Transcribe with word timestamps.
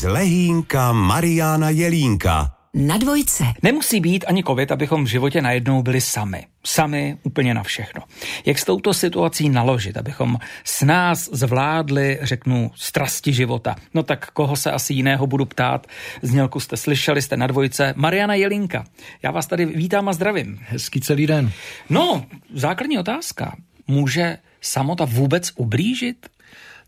z 0.00 0.04
Lehínka 0.04 0.92
Mariana 0.92 1.70
Jelínka. 1.70 2.56
Na 2.74 2.98
dvojce. 2.98 3.44
Nemusí 3.62 4.00
být 4.00 4.24
ani 4.28 4.44
covid, 4.44 4.72
abychom 4.72 5.04
v 5.04 5.08
životě 5.08 5.42
najednou 5.42 5.82
byli 5.82 6.00
sami. 6.00 6.46
Sami 6.64 7.16
úplně 7.22 7.54
na 7.54 7.62
všechno. 7.62 8.02
Jak 8.46 8.58
s 8.58 8.64
touto 8.64 8.94
situací 8.94 9.48
naložit, 9.48 9.96
abychom 9.96 10.38
s 10.64 10.82
nás 10.82 11.28
zvládli, 11.32 12.18
řeknu, 12.22 12.70
strasti 12.74 13.32
života? 13.32 13.76
No 13.94 14.02
tak 14.02 14.30
koho 14.30 14.56
se 14.56 14.72
asi 14.72 14.94
jiného 14.94 15.26
budu 15.26 15.44
ptát? 15.44 15.86
Znělku 16.22 16.60
jste 16.60 16.76
slyšeli, 16.76 17.22
jste 17.22 17.36
na 17.36 17.46
dvojce. 17.46 17.94
Mariana 17.96 18.34
Jelinka. 18.34 18.84
Já 19.22 19.30
vás 19.30 19.46
tady 19.46 19.66
vítám 19.66 20.08
a 20.08 20.12
zdravím. 20.12 20.58
Hezký 20.60 21.00
celý 21.00 21.26
den. 21.26 21.52
No, 21.90 22.24
základní 22.54 22.98
otázka. 22.98 23.56
Může 23.86 24.38
samota 24.60 25.04
vůbec 25.04 25.52
ublížit? 25.56 26.26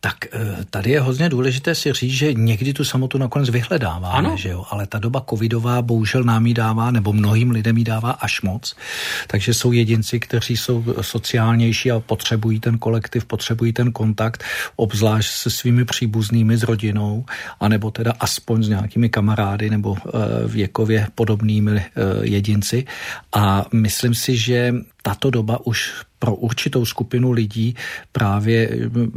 Tak 0.00 0.16
eh, 0.26 0.64
tady 0.70 0.90
je 0.90 1.00
hodně 1.00 1.28
důležité 1.28 1.74
si 1.74 1.92
říct, 1.92 2.12
že 2.12 2.34
někdy 2.34 2.72
tu 2.72 2.84
samotu 2.84 3.18
nakonec 3.18 3.50
vyhledáváme, 3.50 4.28
ano. 4.28 4.36
že 4.36 4.48
jo? 4.48 4.64
ale 4.70 4.86
ta 4.86 4.98
doba 4.98 5.24
covidová 5.30 5.82
bohužel 5.82 6.24
nám 6.24 6.46
ji 6.46 6.54
dává, 6.54 6.90
nebo 6.90 7.12
mnohým 7.12 7.50
lidem 7.50 7.78
ji 7.78 7.84
dává 7.84 8.10
až 8.10 8.42
moc. 8.42 8.76
Takže 9.26 9.54
jsou 9.54 9.72
jedinci, 9.72 10.20
kteří 10.20 10.56
jsou 10.56 10.84
sociálnější 11.00 11.90
a 11.90 12.00
potřebují 12.00 12.60
ten 12.60 12.78
kolektiv, 12.78 13.24
potřebují 13.24 13.72
ten 13.72 13.92
kontakt, 13.92 14.44
obzvlášť 14.76 15.30
se 15.30 15.50
svými 15.50 15.84
příbuznými, 15.84 16.56
s 16.56 16.62
rodinou, 16.62 17.24
anebo 17.60 17.90
teda 17.90 18.12
aspoň 18.20 18.62
s 18.62 18.68
nějakými 18.68 19.08
kamarády 19.08 19.70
nebo 19.70 19.96
eh, 19.96 20.10
věkově 20.46 21.06
podobnými 21.14 21.76
eh, 21.76 21.90
jedinci. 22.22 22.84
A 23.32 23.64
myslím 23.72 24.14
si, 24.14 24.36
že 24.36 24.74
tato 25.02 25.30
doba 25.30 25.66
už 25.66 25.94
pro 26.18 26.34
určitou 26.34 26.84
skupinu 26.84 27.32
lidí 27.32 27.74
právě 28.12 28.70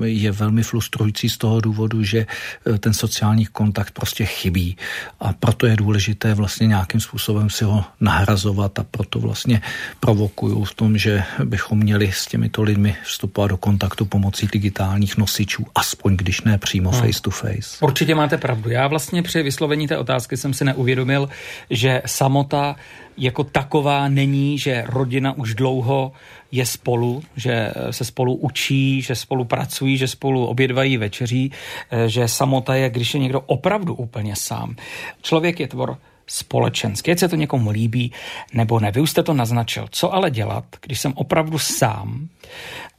je 0.04 0.32
velmi 0.32 0.64
frustrující 0.64 1.30
z 1.30 1.38
toho 1.38 1.62
důvodu, 1.62 2.04
že 2.04 2.26
eh, 2.26 2.78
ten 2.78 2.94
sociální 2.94 3.46
kontakt 3.46 3.92
prostě 3.92 4.26
chybí. 4.26 4.78
A 5.20 5.34
proto 5.34 5.66
je 5.66 5.76
důležité 5.76 6.34
vlastně 6.34 6.68
nějakým 6.68 7.02
způsobem 7.02 7.50
si 7.50 7.64
ho 7.64 7.86
nahrazovat 8.00 8.80
a 8.80 8.86
proto 8.92 9.20
vlastně 9.20 9.62
provokuju 10.00 10.64
v 10.64 10.74
tom, 10.74 10.98
že 10.98 11.24
bychom 11.44 11.80
měli 11.80 12.12
s 12.12 12.26
těmito 12.26 12.64
lidmi 12.64 12.96
vstupovat 13.04 13.48
do 13.48 13.58
kontaktu 13.58 14.06
pomocí 14.06 14.48
digitálních 14.52 15.18
nosičů, 15.18 15.66
aspoň 15.76 16.18
když 16.18 16.42
ne 16.42 16.58
přímo 16.58 16.92
hmm. 16.92 17.02
face 17.02 17.22
to 17.22 17.32
face. 17.32 17.78
Určitě 17.82 18.16
máte 18.16 18.38
pravdu. 18.38 18.70
Já 18.70 18.88
vlastně 18.88 19.24
při 19.24 19.44
vyslovení 19.44 19.88
té 19.88 19.98
otázky 19.98 20.38
jsem 20.38 20.54
si 20.54 20.66
neuvědomil, 20.66 21.30
že 21.70 22.02
samota 22.06 22.76
jako 23.20 23.44
taková 23.44 24.08
není, 24.08 24.58
že 24.58 24.84
rodina 24.88 25.38
už 25.38 25.56
dlouho 25.56 26.12
je 26.52 26.66
spolu, 26.66 27.24
že 27.36 27.74
se 27.92 28.06
spolu 28.06 28.36
učí, 28.36 29.02
že 29.02 29.16
spolu 29.16 29.46
pracují, 29.46 29.98
že 29.98 30.08
spolu 30.08 30.46
obědvají 30.46 30.98
večeří, 30.98 31.52
eh, 31.92 32.10
že 32.10 32.28
samota 32.28 32.76
je, 32.76 32.90
když 32.90 33.14
je 33.14 33.20
někdo 33.20 33.42
opravdu 33.42 33.94
úplně 33.94 34.36
sám. 34.36 34.76
Člověk 35.22 35.60
je 35.60 35.68
tvor 35.68 35.98
společenský, 36.28 37.12
ať 37.12 37.20
se 37.20 37.28
to 37.28 37.36
někomu 37.36 37.70
líbí 37.70 38.12
nebo 38.54 38.80
ne. 38.80 38.92
Vy 38.92 39.02
už 39.02 39.10
jste 39.10 39.24
to 39.24 39.34
naznačil. 39.34 39.88
Co 39.92 40.14
ale 40.14 40.32
dělat, 40.32 40.64
když 40.82 41.00
jsem 41.00 41.14
opravdu 41.16 41.60
sám 41.60 42.28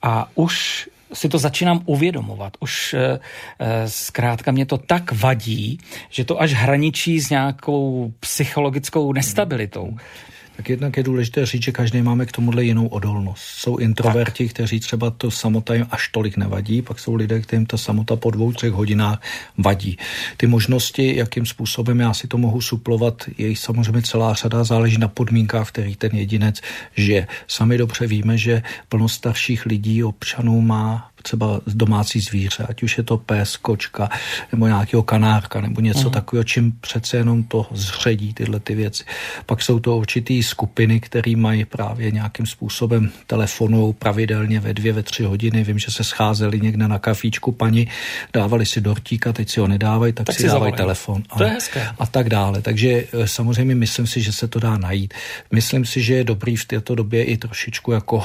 a 0.03 0.29
už 0.35 0.89
si 1.13 1.29
to 1.29 1.39
začínám 1.39 1.83
uvědomovat. 1.85 2.57
Už 2.61 2.95
e, 2.95 3.19
zkrátka 3.89 4.53
mě 4.53 4.67
to 4.67 4.79
tak 4.79 5.13
vadí, 5.13 5.79
že 6.11 6.25
to 6.25 6.41
až 6.41 6.53
hraničí 6.53 7.21
s 7.21 7.31
nějakou 7.31 8.13
psychologickou 8.21 9.13
nestabilitou. 9.13 9.97
Tak 10.61 10.69
jednak 10.69 10.97
je 10.97 11.03
důležité 11.03 11.47
říct, 11.47 11.63
že 11.63 11.73
každý 11.73 12.03
máme 12.03 12.27
k 12.27 12.33
tomuhle 12.33 12.65
jinou 12.65 12.87
odolnost. 12.87 13.43
Jsou 13.43 13.77
introverti, 13.77 14.45
tak. 14.45 14.55
kteří 14.55 14.81
třeba 14.81 15.11
to 15.11 15.31
samota 15.31 15.75
jim 15.75 15.87
až 15.91 16.09
tolik 16.09 16.37
nevadí, 16.37 16.83
pak 16.83 16.99
jsou 16.99 17.15
lidé, 17.15 17.41
kterým 17.41 17.67
ta 17.67 17.77
samota 17.77 18.17
po 18.17 18.31
dvou, 18.31 18.53
třech 18.53 18.73
hodinách 18.73 19.23
vadí. 19.59 19.99
Ty 20.37 20.47
možnosti, 20.47 21.17
jakým 21.17 21.47
způsobem 21.47 22.01
já 22.01 22.15
si 22.15 22.29
to 22.29 22.39
mohu 22.39 22.61
suplovat, 22.61 23.25
je 23.39 23.57
samozřejmě 23.57 24.03
celá 24.03 24.35
řada, 24.35 24.65
záleží 24.65 24.99
na 24.99 25.09
podmínkách, 25.09 25.69
který 25.69 25.97
ten 25.97 26.17
jedinec 26.17 26.61
žije. 26.97 27.27
Sami 27.49 27.79
dobře 27.79 28.07
víme, 28.07 28.39
že 28.39 28.63
plno 28.89 29.09
starších 29.09 29.67
lidí, 29.67 30.05
občanů 30.05 30.61
má 30.61 31.10
třeba 31.23 31.61
domácí 31.67 32.21
zvíře, 32.21 32.67
ať 32.69 32.83
už 32.83 32.99
je 32.99 33.05
to 33.05 33.17
pes, 33.17 33.57
kočka 33.57 34.09
nebo 34.53 34.67
nějakého 34.67 35.03
kanárka 35.03 35.61
nebo 35.61 35.81
něco 35.81 36.07
mm. 36.07 36.11
takového, 36.11 36.45
čím 36.45 36.73
přece 36.81 37.17
jenom 37.17 37.43
to 37.43 37.67
zředí 37.73 38.35
tyhle 38.35 38.61
ty 38.61 38.75
věci. 38.75 39.05
Pak 39.47 39.63
jsou 39.63 39.79
to 39.79 39.97
určitý 39.97 40.43
skupiny, 40.43 41.01
které 41.01 41.37
mají 41.37 41.65
právě 41.65 42.11
nějakým 42.11 42.47
způsobem 42.47 43.11
telefonují 43.27 43.95
pravidelně 43.95 44.61
ve 44.61 44.75
dvě, 44.75 44.93
ve 44.93 45.03
tři 45.03 45.23
hodiny. 45.25 45.65
Vím, 45.65 45.79
že 45.79 45.91
se 45.91 46.05
scházeli 46.05 46.61
někde 46.61 46.89
na 46.89 46.99
kafíčku 46.99 47.53
paní, 47.53 47.89
dávali 48.33 48.67
si 48.67 48.81
dortíka, 48.81 49.33
teď 49.33 49.51
si 49.51 49.61
ho 49.61 49.67
nedávají, 49.67 50.13
tak, 50.13 50.27
tak 50.27 50.37
si 50.37 50.47
dávají 50.47 50.73
telefon. 50.73 51.23
A, 51.31 51.39
to 51.39 51.45
je 51.45 51.51
hezké. 51.51 51.89
A 51.99 52.07
tak 52.07 52.29
dále. 52.29 52.63
Takže 52.63 53.05
eh, 53.13 53.29
samozřejmě 53.29 53.75
myslím 53.75 54.07
si, 54.07 54.21
že 54.21 54.33
se 54.33 54.49
to 54.49 54.61
dá 54.61 54.77
najít. 54.77 55.15
Myslím 55.53 55.85
si, 55.85 56.03
že 56.03 56.15
je 56.15 56.25
dobrý 56.25 56.57
v 56.57 56.65
této 56.65 56.95
době 56.95 57.25
i 57.25 57.37
trošičku 57.37 57.93
jako 57.93 58.23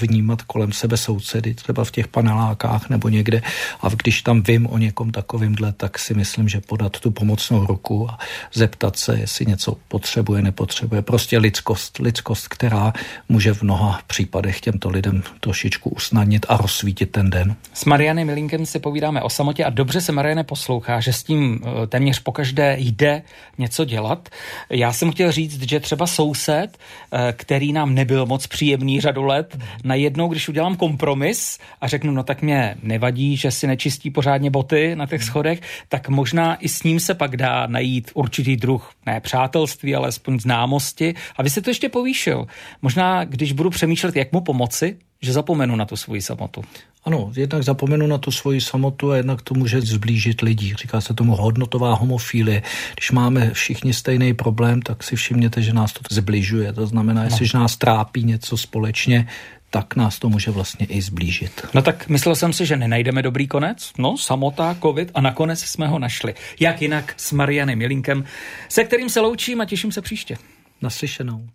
vnímat 0.00 0.42
kolem 0.42 0.72
sebe 0.72 0.96
sousedy, 0.96 1.54
třeba 1.54 1.84
v 1.84 1.90
těch 1.90 2.08
panelách 2.08 2.35
panelákách 2.36 2.90
nebo 2.90 3.08
někde 3.08 3.42
a 3.80 3.88
když 3.88 4.22
tam 4.22 4.42
vím 4.42 4.66
o 4.66 4.78
někom 4.78 5.10
takovýmhle, 5.10 5.72
tak 5.72 5.98
si 5.98 6.14
myslím, 6.14 6.48
že 6.48 6.60
podat 6.60 7.00
tu 7.00 7.10
pomocnou 7.10 7.66
ruku 7.66 8.10
a 8.10 8.18
zeptat 8.54 8.96
se, 8.96 9.18
jestli 9.18 9.46
něco 9.46 9.76
potřebuje, 9.88 10.42
nepotřebuje. 10.42 11.02
Prostě 11.02 11.38
lidskost, 11.38 11.98
lidskost, 11.98 12.48
která 12.48 12.92
může 13.28 13.54
v 13.54 13.62
mnoha 13.62 14.00
případech 14.06 14.60
těmto 14.60 14.90
lidem 14.90 15.22
trošičku 15.40 15.90
usnadnit 15.90 16.46
a 16.48 16.56
rozsvítit 16.56 17.10
ten 17.10 17.30
den. 17.30 17.56
S 17.72 17.84
Marianem 17.84 18.26
Milinkem 18.26 18.66
si 18.66 18.78
povídáme 18.78 19.22
o 19.22 19.30
samotě 19.30 19.64
a 19.64 19.70
dobře 19.70 20.00
se 20.00 20.12
Mariane 20.12 20.44
poslouchá, 20.44 21.00
že 21.00 21.12
s 21.12 21.22
tím 21.22 21.60
eh, 21.64 21.86
téměř 21.86 22.18
pokaždé 22.18 22.76
jde 22.78 23.22
něco 23.58 23.84
dělat. 23.84 24.28
Já 24.70 24.92
jsem 24.92 25.12
chtěl 25.12 25.32
říct, 25.32 25.62
že 25.62 25.80
třeba 25.80 26.06
soused, 26.06 26.78
eh, 26.78 27.32
který 27.36 27.72
nám 27.72 27.94
nebyl 27.94 28.26
moc 28.26 28.46
příjemný 28.46 29.00
řadu 29.00 29.24
let, 29.24 29.58
najednou, 29.84 30.28
když 30.28 30.48
udělám 30.48 30.76
kompromis 30.76 31.58
a 31.80 31.88
řeknu, 31.88 32.12
no 32.12 32.25
tak 32.26 32.42
mě 32.42 32.74
nevadí, 32.82 33.36
že 33.36 33.50
si 33.50 33.66
nečistí 33.66 34.10
pořádně 34.10 34.50
boty 34.50 34.96
na 34.96 35.06
těch 35.06 35.24
schodech, 35.24 35.60
tak 35.88 36.08
možná 36.08 36.56
i 36.56 36.68
s 36.68 36.82
ním 36.82 37.00
se 37.00 37.14
pak 37.14 37.36
dá 37.36 37.66
najít 37.66 38.10
určitý 38.14 38.56
druh, 38.56 38.90
ne 39.06 39.20
přátelství, 39.20 39.94
ale 39.94 40.08
aspoň 40.08 40.40
známosti. 40.40 41.14
A 41.36 41.42
vy 41.42 41.50
se 41.50 41.62
to 41.62 41.70
ještě 41.70 41.88
povýšil. 41.88 42.46
Možná, 42.82 43.24
když 43.24 43.52
budu 43.52 43.70
přemýšlet, 43.70 44.16
jak 44.16 44.32
mu 44.32 44.40
pomoci, 44.40 44.96
že 45.20 45.32
zapomenu 45.32 45.76
na 45.76 45.84
tu 45.84 45.96
svoji 45.96 46.22
samotu. 46.22 46.62
Ano, 47.04 47.32
jednak 47.36 47.62
zapomenu 47.62 48.06
na 48.06 48.18
tu 48.18 48.30
svoji 48.30 48.60
samotu 48.60 49.12
a 49.12 49.16
jednak 49.16 49.42
to 49.42 49.54
může 49.54 49.80
zblížit 49.80 50.40
lidi. 50.40 50.74
Říká 50.74 51.00
se 51.00 51.14
tomu 51.14 51.36
hodnotová 51.36 51.94
homofilie. 51.94 52.62
Když 52.94 53.10
máme 53.10 53.50
všichni 53.50 53.94
stejný 53.94 54.34
problém, 54.34 54.82
tak 54.82 55.02
si 55.02 55.16
všimněte, 55.16 55.62
že 55.62 55.72
nás 55.72 55.92
to 55.92 56.00
zbližuje. 56.10 56.72
To 56.72 56.86
znamená, 56.86 57.20
no. 57.20 57.26
jestliže 57.26 57.58
nás 57.58 57.76
trápí 57.76 58.24
něco 58.24 58.56
společně, 58.56 59.28
tak 59.70 59.96
nás 59.96 60.18
to 60.18 60.28
může 60.28 60.50
vlastně 60.50 60.86
i 60.86 61.02
zblížit. 61.02 61.66
No 61.74 61.82
tak 61.82 62.08
myslel 62.08 62.34
jsem 62.34 62.52
si, 62.52 62.66
že 62.66 62.76
nenajdeme 62.76 63.22
dobrý 63.22 63.46
konec. 63.46 63.92
No, 63.98 64.18
samota, 64.18 64.76
covid 64.82 65.10
a 65.14 65.20
nakonec 65.20 65.60
jsme 65.60 65.88
ho 65.88 65.98
našli. 65.98 66.34
Jak 66.60 66.82
jinak 66.82 67.14
s 67.16 67.32
Marianem 67.32 67.82
Jelinkem, 67.82 68.24
se 68.68 68.84
kterým 68.84 69.08
se 69.08 69.20
loučím 69.20 69.60
a 69.60 69.64
těším 69.64 69.92
se 69.92 70.02
příště. 70.02 70.36
Naslyšenou. 70.82 71.46